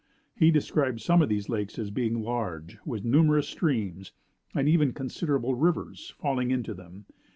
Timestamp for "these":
1.29-1.47